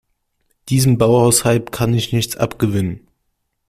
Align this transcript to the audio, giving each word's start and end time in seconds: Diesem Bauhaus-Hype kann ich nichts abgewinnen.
Diesem 0.69 0.97
Bauhaus-Hype 0.97 1.71
kann 1.71 1.93
ich 1.93 2.11
nichts 2.11 2.35
abgewinnen. 2.35 3.07